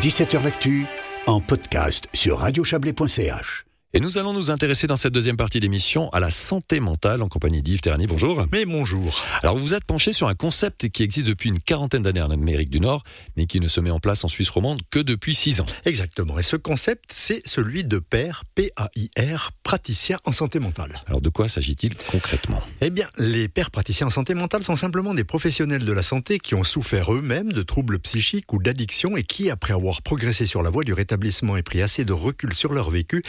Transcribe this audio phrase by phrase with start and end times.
[0.00, 0.86] 17h L'actu
[1.26, 3.69] en podcast sur radiochablais.ch.
[3.92, 7.28] Et nous allons nous intéresser dans cette deuxième partie d'émission à la santé mentale en
[7.28, 8.06] compagnie d'Yves Terny.
[8.06, 8.46] Bonjour.
[8.52, 9.24] Mais bonjour.
[9.42, 12.30] Alors vous vous êtes penché sur un concept qui existe depuis une quarantaine d'années en
[12.30, 13.02] Amérique du Nord,
[13.36, 15.66] mais qui ne se met en place en Suisse romande que depuis six ans.
[15.86, 16.38] Exactement.
[16.38, 21.00] Et ce concept, c'est celui de PAIR, P-A-I-R, praticien en santé mentale.
[21.08, 22.62] Alors de quoi s'agit-il concrètement?
[22.80, 26.38] Eh bien, les pairs praticiens en santé mentale sont simplement des professionnels de la santé
[26.38, 30.62] qui ont souffert eux-mêmes de troubles psychiques ou d'addiction et qui, après avoir progressé sur
[30.62, 33.20] la voie du rétablissement et pris assez de recul sur leur vécu,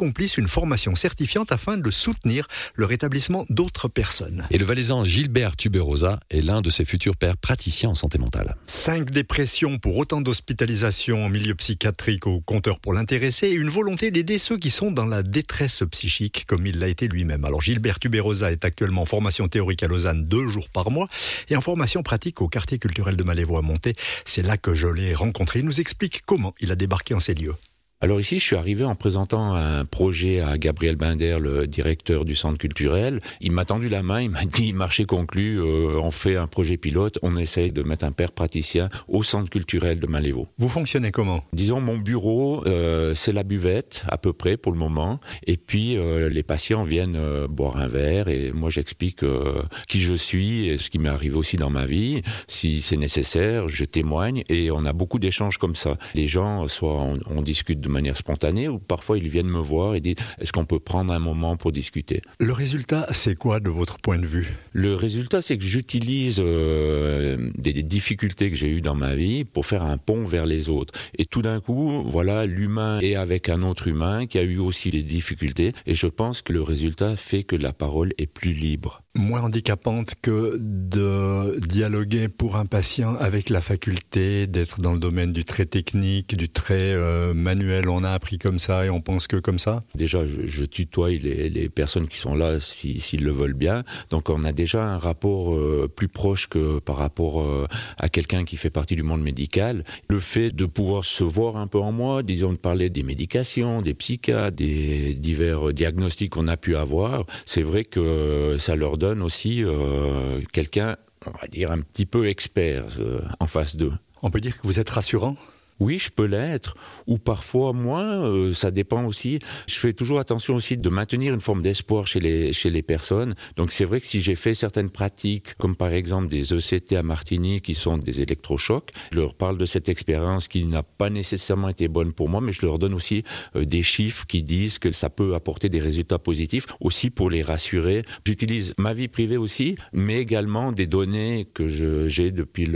[0.00, 4.46] accomplissent une formation certifiante afin de soutenir le rétablissement d'autres personnes.
[4.50, 8.56] Et le valaisan Gilbert Tuberosa est l'un de ces futurs pères praticiens en santé mentale.
[8.64, 14.10] Cinq dépressions pour autant d'hospitalisations en milieu psychiatrique au compteur pour l'intéresser et une volonté
[14.10, 17.44] d'aider ceux qui sont dans la détresse psychique comme il l'a été lui-même.
[17.44, 21.08] Alors Gilbert Tuberosa est actuellement en formation théorique à Lausanne deux jours par mois
[21.50, 23.92] et en formation pratique au quartier culturel de Malévo à Monté.
[24.24, 25.58] C'est là que je l'ai rencontré.
[25.58, 27.54] Il nous explique comment il a débarqué en ces lieux.
[28.02, 32.34] Alors ici, je suis arrivé en présentant un projet à Gabriel Binder, le directeur du
[32.34, 33.20] centre culturel.
[33.42, 36.78] Il m'a tendu la main, il m'a dit marché conclu, euh, on fait un projet
[36.78, 40.48] pilote, on essaye de mettre un père praticien au centre culturel de Malévo.
[40.56, 41.44] Vous fonctionnez comment?
[41.52, 45.98] Disons mon bureau, euh, c'est la buvette à peu près pour le moment, et puis
[45.98, 50.68] euh, les patients viennent euh, boire un verre et moi j'explique euh, qui je suis
[50.68, 52.22] et ce qui m'est arrivé aussi dans ma vie.
[52.48, 55.98] Si c'est nécessaire, je témoigne et on a beaucoup d'échanges comme ça.
[56.14, 59.94] Les gens, soit on, on discute de manière spontanée ou parfois ils viennent me voir
[59.94, 62.22] et disent est-ce qu'on peut prendre un moment pour discuter?
[62.38, 64.54] Le résultat, c'est quoi de votre point de vue?
[64.72, 69.44] Le résultat, c'est que j'utilise euh, des, des difficultés que j'ai eues dans ma vie
[69.44, 70.94] pour faire un pont vers les autres.
[71.18, 74.90] Et tout d'un coup, voilà, l'humain est avec un autre humain qui a eu aussi
[74.90, 79.02] des difficultés et je pense que le résultat fait que la parole est plus libre
[79.16, 85.32] moins handicapante que de dialoguer pour un patient avec la faculté d'être dans le domaine
[85.32, 87.88] du trait technique, du trait euh, manuel.
[87.88, 89.82] On a appris comme ça et on pense que comme ça.
[89.96, 93.82] Déjà, je, je tutoie les, les, personnes qui sont là s'ils si, le veulent bien.
[94.10, 97.66] Donc on a déjà un rapport euh, plus proche que par rapport euh,
[97.98, 99.82] à quelqu'un qui fait partie du monde médical.
[100.08, 103.82] Le fait de pouvoir se voir un peu en moi, disons de parler des médications,
[103.82, 109.22] des psychiatres, des divers diagnostics qu'on a pu avoir, c'est vrai que ça leur donne
[109.22, 110.96] aussi euh, quelqu'un,
[111.26, 113.92] on va dire, un petit peu expert euh, en face d'eux.
[114.22, 115.36] On peut dire que vous êtes rassurant?
[115.80, 116.76] Oui, je peux l'être,
[117.06, 119.38] ou parfois moins, euh, ça dépend aussi.
[119.66, 123.34] Je fais toujours attention aussi de maintenir une forme d'espoir chez les, chez les personnes.
[123.56, 127.02] Donc c'est vrai que si j'ai fait certaines pratiques, comme par exemple des ECT à
[127.02, 131.70] Martigny, qui sont des électrochocs, je leur parle de cette expérience qui n'a pas nécessairement
[131.70, 133.24] été bonne pour moi, mais je leur donne aussi
[133.56, 137.42] euh, des chiffres qui disent que ça peut apporter des résultats positifs, aussi pour les
[137.42, 138.02] rassurer.
[138.26, 142.66] J'utilise ma vie privée aussi, mais également des données que j'ai depuis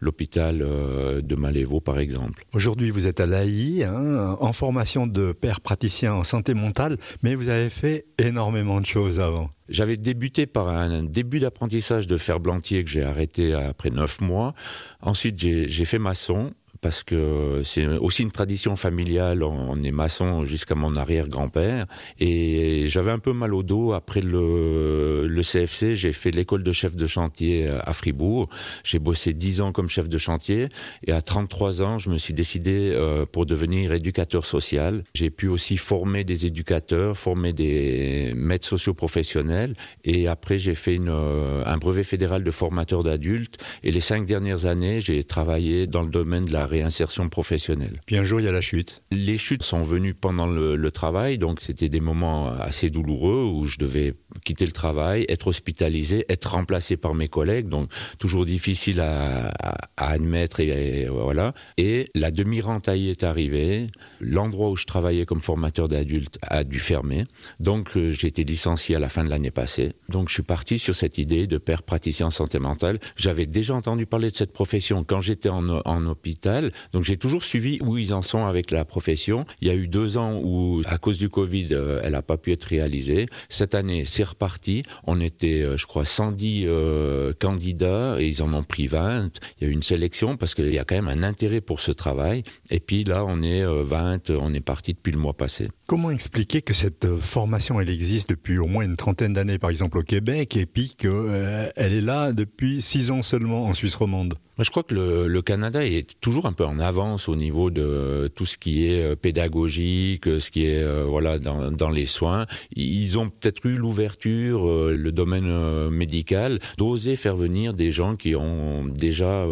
[0.00, 2.44] l'hôpital euh, de Malévo, par exemple.
[2.54, 7.34] Aujourd'hui, vous êtes à l'AI, hein, en formation de père praticien en santé mentale, mais
[7.34, 9.48] vous avez fait énormément de choses avant.
[9.68, 14.54] J'avais débuté par un début d'apprentissage de fer blantier que j'ai arrêté après neuf mois.
[15.02, 16.52] Ensuite, j'ai fait maçon
[16.84, 19.42] parce que c'est aussi une tradition familiale.
[19.42, 21.86] On est maçon jusqu'à mon arrière-grand-père.
[22.20, 23.94] Et j'avais un peu mal au dos.
[23.94, 28.50] Après le, le CFC, j'ai fait l'école de chef de chantier à Fribourg.
[28.84, 30.68] J'ai bossé 10 ans comme chef de chantier.
[31.06, 35.04] Et à 33 ans, je me suis décidé euh, pour devenir éducateur social.
[35.14, 39.72] J'ai pu aussi former des éducateurs, former des maîtres socioprofessionnels.
[40.04, 43.56] Et après, j'ai fait une, euh, un brevet fédéral de formateur d'adultes.
[43.82, 47.96] Et les cinq dernières années, j'ai travaillé dans le domaine de la réinsertion professionnelle.
[48.06, 49.02] Puis un jour, il y a la chute.
[49.10, 53.64] Les chutes sont venues pendant le, le travail, donc c'était des moments assez douloureux où
[53.64, 54.14] je devais
[54.44, 59.76] quitter le travail, être hospitalisé, être remplacé par mes collègues, donc toujours difficile à, à,
[59.96, 61.54] à admettre et, et, voilà.
[61.76, 63.86] Et la demi-rente est arrivée,
[64.20, 67.24] l'endroit où je travaillais comme formateur d'adultes a dû fermer,
[67.60, 69.92] donc euh, j'ai été licencié à la fin de l'année passée.
[70.08, 72.98] Donc je suis parti sur cette idée de père praticien en santé mentale.
[73.16, 77.42] J'avais déjà entendu parler de cette profession quand j'étais en, en hôpital donc j'ai toujours
[77.42, 79.44] suivi où ils en sont avec la profession.
[79.60, 82.36] Il y a eu deux ans où, à cause du Covid, euh, elle n'a pas
[82.36, 83.26] pu être réalisée.
[83.48, 84.82] Cette année, c'est reparti.
[85.06, 89.30] On était, euh, je crois, 110 euh, candidats et ils en ont pris 20.
[89.60, 91.80] Il y a eu une sélection parce qu'il y a quand même un intérêt pour
[91.80, 92.42] ce travail.
[92.70, 95.68] Et puis là, on est 20, on est parti depuis le mois passé.
[95.86, 99.98] Comment expliquer que cette formation, elle existe depuis au moins une trentaine d'années, par exemple
[99.98, 104.32] au Québec, et puis qu'elle euh, est là depuis six ans seulement en Suisse romande?
[104.58, 108.46] Je crois que le, Canada est toujours un peu en avance au niveau de tout
[108.46, 112.46] ce qui est euh, pédagogique, ce qui est euh, voilà dans, les soins.
[112.76, 118.86] Ils ont peut-être eu l'ouverture, le domaine médical, d'oser faire venir des gens qui ont
[118.86, 119.44] déjà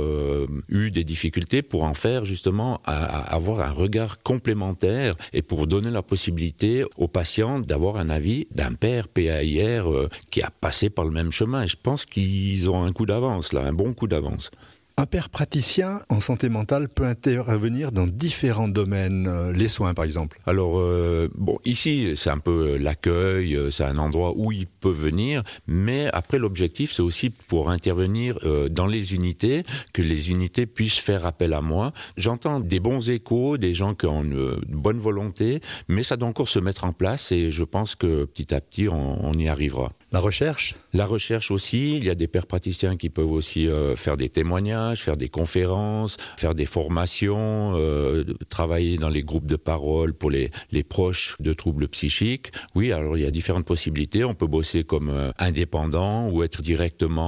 [0.68, 6.02] eu des difficultés pour en faire justement avoir un regard complémentaire et pour donner la
[6.02, 11.04] possibilité possibilité aux patients d'avoir un avis d'un père PAIR euh, qui a passé par
[11.04, 11.66] le même chemin.
[11.66, 14.52] Je pense qu'ils ont un coup d'avance, là, un bon coup d'avance.
[14.98, 20.04] Un père praticien en santé mentale peut intervenir dans différents domaines, euh, les soins par
[20.04, 20.38] exemple.
[20.46, 24.92] Alors, euh, bon, ici, c'est un peu l'accueil, euh, c'est un endroit où il peut
[24.92, 28.38] venir, mais après, l'objectif, c'est aussi pour intervenir
[28.70, 29.62] dans les unités,
[29.92, 31.92] que les unités puissent faire appel à moi.
[32.16, 36.48] J'entends des bons échos, des gens qui ont une bonne volonté, mais ça doit encore
[36.48, 39.90] se mettre en place et je pense que petit à petit, on y arrivera.
[40.12, 41.96] La recherche La recherche aussi.
[41.96, 45.30] Il y a des pères praticiens qui peuvent aussi euh, faire des témoignages, faire des
[45.30, 51.36] conférences, faire des formations, euh, travailler dans les groupes de parole pour les, les proches
[51.40, 52.52] de troubles psychiques.
[52.74, 54.22] Oui, alors il y a différentes possibilités.
[54.22, 57.22] On peut bosser comme euh, indépendant ou être directement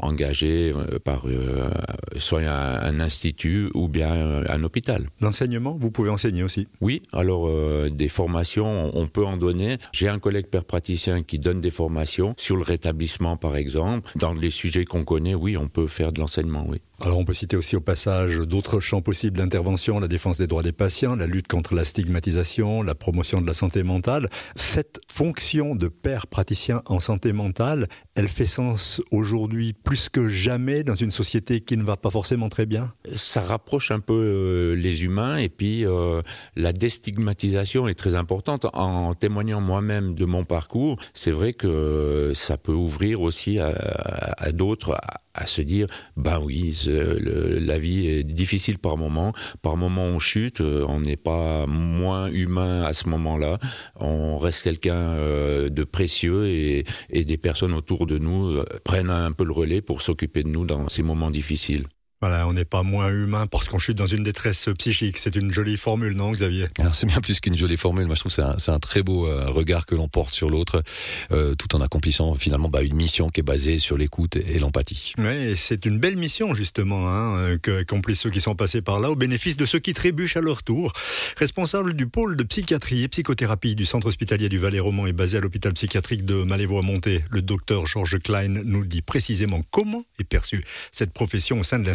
[0.00, 0.72] engagé
[1.04, 1.26] par
[2.18, 5.06] soit un, un, institut ou bien un hôpital.
[5.20, 7.50] L'enseignement, vous pouvez enseigner aussi Oui, alors
[7.90, 9.78] des formations, on peut en donner.
[9.92, 11.87] J'ai un collègue père praticien qui donne des formations
[12.36, 14.10] sur le rétablissement, par exemple.
[14.16, 16.80] Dans les sujets qu'on connaît, oui, on peut faire de l'enseignement, oui.
[17.00, 20.64] Alors on peut citer aussi au passage d'autres champs possibles d'intervention, la défense des droits
[20.64, 24.28] des patients, la lutte contre la stigmatisation, la promotion de la santé mentale.
[24.56, 27.86] Cette fonction de père praticien en santé mentale,
[28.16, 32.48] elle fait sens aujourd'hui plus que jamais dans une société qui ne va pas forcément
[32.48, 32.92] très bien?
[33.12, 36.20] Ça rapproche un peu euh, les humains et puis euh,
[36.56, 38.66] la déstigmatisation est très importante.
[38.72, 43.68] En témoignant moi-même de mon parcours, c'est vrai que ça peut ouvrir aussi à,
[44.36, 44.96] à d'autres
[45.34, 45.86] à se dire
[46.16, 49.32] bah oui la vie est difficile par moment.
[49.62, 53.58] Par moment on chute euh, on n'est pas moins humain à ce moment-là.
[54.00, 59.10] On reste quelqu'un euh, de précieux et, et des personnes autour de nous euh, prennent
[59.10, 61.84] un peu le relais pour s'occuper de nous dans ces moments difficiles
[62.20, 65.18] voilà, on n'est pas moins humain parce qu'on chute dans une détresse psychique.
[65.18, 66.66] C'est une jolie formule, non, Xavier?
[66.80, 68.06] Alors c'est bien plus qu'une jolie formule.
[68.06, 70.50] Moi, je trouve que c'est un, un, très beau euh, regard que l'on porte sur
[70.50, 70.82] l'autre,
[71.30, 75.12] euh, tout en accomplissant finalement bah, une mission qui est basée sur l'écoute et l'empathie.
[75.18, 79.10] Oui, c'est une belle mission justement hein, euh, qu'accomplissent ceux qui sont passés par là,
[79.10, 80.92] au bénéfice de ceux qui trébuchent à leur tour.
[81.36, 85.40] Responsable du pôle de psychiatrie et psychothérapie du centre hospitalier du Valais-Roman et basé à
[85.40, 91.12] l'hôpital psychiatrique de Malévo-à-Monté, le docteur Georges Klein nous dit précisément comment est perçue cette
[91.12, 91.86] profession au sein de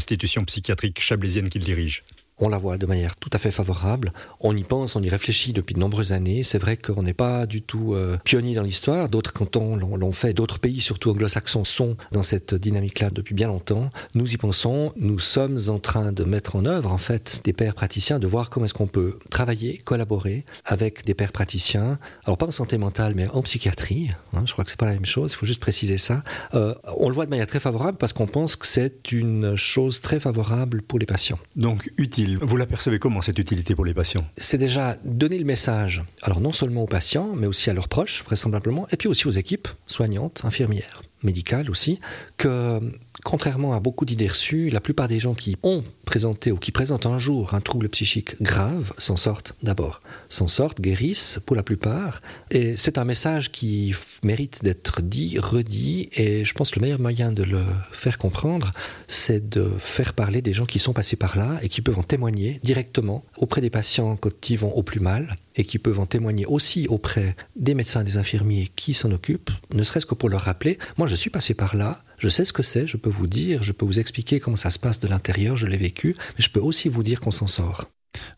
[0.46, 2.04] psychiatrique chablaisienne qu'il dirige
[2.40, 4.12] on la voit de manière tout à fait favorable.
[4.40, 6.44] On y pense, on y réfléchit depuis de nombreuses années.
[6.44, 9.10] C'est vrai qu'on n'est pas du tout euh, pionnier dans l'histoire.
[9.10, 13.90] D'autres cantons l'ont fait, d'autres pays, surtout anglo-saxons, sont dans cette dynamique-là depuis bien longtemps.
[14.16, 14.92] Nous y pensons.
[14.96, 18.50] Nous sommes en train de mettre en œuvre, en fait, des pères praticiens, de voir
[18.50, 22.00] comment est-ce qu'on peut travailler, collaborer avec des pères praticiens.
[22.26, 24.10] Alors pas en santé mentale, mais en psychiatrie.
[24.34, 25.34] Hein, je crois que c'est pas la même chose.
[25.34, 26.24] Il faut juste préciser ça.
[26.56, 30.02] Euh, on le voit de manière très favorable parce qu'on pense que c'est une chose
[30.02, 31.40] très favorable pour les patients.
[31.56, 34.26] Donc utile vous l'apercevez comment cette utilité pour les patients?
[34.38, 38.24] C'est déjà donner le message, alors non seulement aux patients, mais aussi à leurs proches,
[38.24, 42.00] vraisemblablement, et puis aussi aux équipes soignantes, infirmières, médicales aussi,
[42.38, 42.80] que
[43.24, 47.06] contrairement à beaucoup d'idées reçues, la plupart des gens qui ont présenté ou qui présentent
[47.06, 50.02] un jour un trouble psychique grave s'en sortent d'abord.
[50.30, 52.20] S'en sortent, guérissent pour la plupart.
[52.52, 56.10] Et c'est un message qui mérite d'être dit, redit.
[56.14, 58.74] Et je pense que le meilleur moyen de le faire comprendre,
[59.08, 62.04] c'est de faire parler des gens qui sont passés par là et qui peuvent en
[62.04, 66.06] témoigner directement auprès des patients quand ils vont au plus mal et qui peuvent en
[66.06, 70.42] témoigner aussi auprès des médecins, des infirmiers qui s'en occupent, ne serait-ce que pour leur
[70.42, 73.28] rappeler, moi je suis passé par là, je sais ce que c'est, je peux vous
[73.28, 76.44] dire, je peux vous expliquer comment ça se passe de l'intérieur, je l'ai vécu, mais
[76.44, 77.86] je peux aussi vous dire qu'on s'en sort.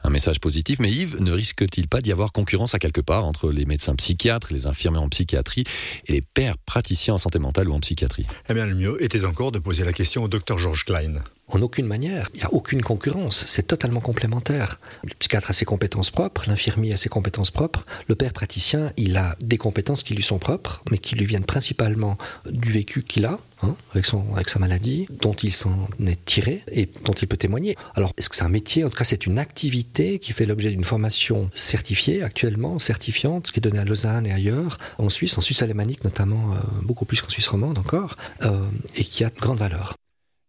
[0.03, 3.51] Un message positif, mais Yves, ne risque-t-il pas d'y avoir concurrence à quelque part entre
[3.51, 5.65] les médecins psychiatres, les infirmiers en psychiatrie
[6.07, 8.25] et les pères praticiens en santé mentale ou en psychiatrie?
[8.49, 11.15] Eh bien, le mieux était encore de poser la question au docteur Georges Klein.
[11.47, 12.29] En aucune manière.
[12.33, 13.45] Il n'y a aucune concurrence.
[13.47, 14.79] C'est totalement complémentaire.
[15.03, 19.15] Le psychiatre a ses compétences propres, l'infirmier a ses compétences propres, le père praticien, il
[19.17, 22.17] a des compétences qui lui sont propres, mais qui lui viennent principalement
[22.49, 26.63] du vécu qu'il a, hein, avec, son, avec sa maladie, dont il s'en est tiré
[26.71, 27.75] et dont il peut témoigner.
[27.93, 28.83] Alors, est-ce que c'est un métier?
[28.83, 33.59] En tout cas, c'est une activité qui fait l'objet d'une formation certifiée actuellement, certifiante, qui
[33.59, 37.21] est donnée à Lausanne et ailleurs, en Suisse, en Suisse alémanique notamment, euh, beaucoup plus
[37.21, 39.95] qu'en Suisse romande encore, euh, et qui a de grande valeur.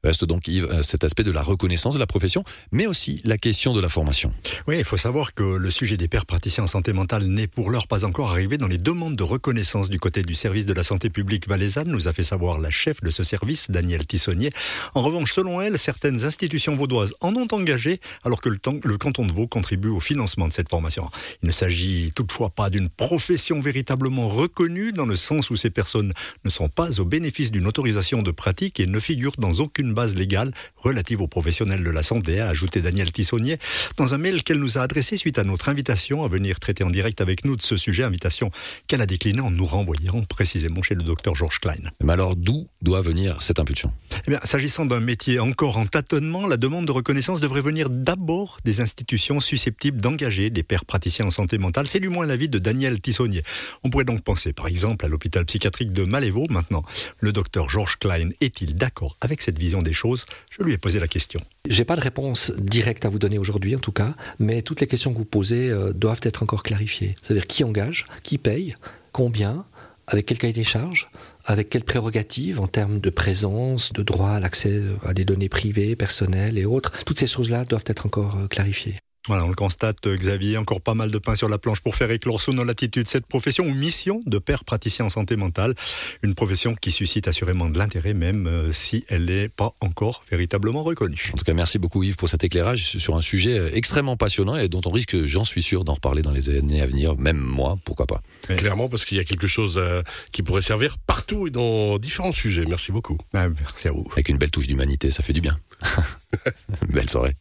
[0.07, 3.39] Reste donc, Yves, euh, cet aspect de la reconnaissance de la profession, mais aussi la
[3.39, 4.33] question de la formation.
[4.69, 7.73] Oui, il faut savoir que le sujet des pères praticiens en santé mentale n'est pour
[7.73, 10.85] l'heure pas encore arrivé dans les demandes de reconnaissance du côté du service de la
[10.85, 14.51] santé publique valaisanne, nous a fait savoir la chef de ce service, Danielle Tissonnier.
[14.95, 19.27] En revanche, selon elle, certaines institutions vaudoises en ont engagé, alors que le, le canton
[19.27, 21.11] de Vaud contribue au financement de cette formation.
[21.43, 26.13] Il ne s'agit toutefois pas d'une profession véritablement reconnue, dans le sens où ces personnes
[26.45, 30.15] ne sont pas au bénéfice d'une autorisation de pratique et ne figurent dans aucune base
[30.15, 33.59] légale relative aux professionnels de la santé, a ajouté Daniel Tissonnier
[33.97, 36.91] dans un mail qu'elle nous a adressé suite à notre invitation à venir traiter en
[36.91, 38.53] direct avec nous de ce sujet, invitation
[38.87, 41.91] qu'elle a déclinée en nous renvoyant précisément chez le docteur Georges Klein.
[42.05, 43.93] Mais alors d'où doit venir cette impulsion?
[44.27, 48.59] Eh bien, S'agissant d'un métier encore en tâtonnement, la demande de reconnaissance devrait venir d'abord
[48.65, 51.87] des institutions susceptibles d'engager des pères praticiens en santé mentale.
[51.89, 53.43] C'est du moins l'avis de Daniel Tissonnier.
[53.83, 56.47] On pourrait donc penser par exemple à l'hôpital psychiatrique de Malévo.
[56.51, 56.85] Maintenant,
[57.19, 61.01] le docteur Georges Klein est-il d'accord avec cette vision des choses Je lui ai posé
[61.01, 61.41] la question.
[61.69, 64.87] J'ai pas de réponse directe à vous donner aujourd'hui, en tout cas, mais toutes les
[64.87, 67.15] questions que vous posez euh, doivent être encore clarifiées.
[67.21, 68.75] C'est-à-dire qui engage, qui paye,
[69.13, 69.65] combien,
[70.07, 71.11] avec quel cahier des charges,
[71.45, 75.97] avec quelles prérogatives en termes de présence, de droit à l'accès à des données privées,
[75.97, 76.93] personnelles et autres.
[77.05, 78.97] Toutes ces choses-là doivent être encore euh, clarifiées.
[79.29, 82.11] Voilà, on le constate, Xavier, encore pas mal de pain sur la planche pour faire
[82.11, 85.75] éclore sous nos latitudes cette profession ou mission de père praticien en santé mentale.
[86.23, 90.83] Une profession qui suscite assurément de l'intérêt, même euh, si elle n'est pas encore véritablement
[90.83, 91.31] reconnue.
[91.33, 94.57] En tout cas, merci beaucoup Yves pour cet éclairage sur un sujet euh, extrêmement passionnant
[94.57, 97.39] et dont on risque, j'en suis sûr, d'en reparler dans les années à venir, même
[97.39, 98.23] moi, pourquoi pas.
[98.57, 100.03] Clairement, parce qu'il y a quelque chose euh,
[100.33, 102.65] qui pourrait servir partout et dans différents sujets.
[102.69, 103.19] Merci beaucoup.
[103.33, 104.07] Ben, merci à vous.
[104.13, 105.59] Avec une belle touche d'humanité, ça fait du bien.
[106.89, 107.37] belle soirée.